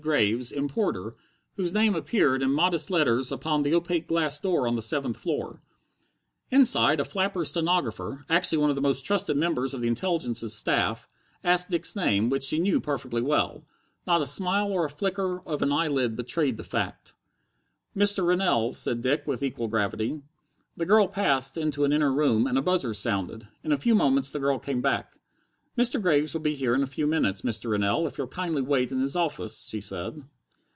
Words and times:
Graves, 0.01 0.51
Importer, 0.51 1.15
whose 1.57 1.71
name 1.73 1.93
appeared 1.93 2.41
in 2.41 2.51
modest 2.53 2.89
letters 2.89 3.31
upon 3.31 3.61
the 3.61 3.75
opaque 3.75 4.07
glass 4.07 4.39
door 4.39 4.67
on 4.67 4.73
the 4.75 4.81
seventh 4.81 5.21
story. 5.21 5.59
Inside 6.49 6.99
a 6.99 7.05
flapper 7.05 7.45
stenographer 7.45 8.25
actually 8.27 8.57
one 8.57 8.71
of 8.71 8.75
the 8.75 8.81
most 8.81 9.05
trusted 9.05 9.37
members 9.37 9.75
of 9.75 9.83
Intelligence's 9.83 10.55
staff 10.55 11.07
asked 11.43 11.69
Dick's 11.69 11.95
name, 11.95 12.29
which 12.29 12.41
she 12.45 12.57
knew 12.57 12.79
perfectly 12.81 13.21
well. 13.21 13.63
Not 14.07 14.23
a 14.23 14.25
smile 14.25 14.69
or 14.71 14.85
a 14.85 14.89
flicker 14.89 15.43
of 15.47 15.61
an 15.61 15.71
eyelid 15.71 16.15
betrayed 16.15 16.57
the 16.57 16.63
fact. 16.63 17.13
"Mr. 17.95 18.25
Rennell," 18.25 18.73
said 18.73 19.03
Dick 19.03 19.27
with 19.27 19.43
equal 19.43 19.67
gravity. 19.67 20.23
The 20.75 20.87
girl 20.87 21.07
passed 21.07 21.59
into 21.59 21.83
an 21.83 21.93
inner 21.93 22.11
room, 22.11 22.47
and 22.47 22.57
a 22.57 22.63
buzzer 22.63 22.95
sounded. 22.95 23.47
In 23.63 23.71
a 23.71 23.77
few 23.77 23.93
moments 23.93 24.31
the 24.31 24.39
girl 24.39 24.57
came 24.57 24.81
back. 24.81 25.19
"Mr. 25.77 26.01
Graves 26.01 26.33
will 26.33 26.41
be 26.41 26.53
here 26.53 26.75
in 26.75 26.83
a 26.83 26.85
few 26.85 27.07
minutes, 27.07 27.43
Mr. 27.43 27.69
Rennell, 27.71 28.05
if 28.05 28.17
you'll 28.17 28.27
kindly 28.27 28.61
wait 28.61 28.91
in 28.91 28.99
his 28.99 29.15
office," 29.15 29.69
she 29.69 29.79
said. 29.79 30.21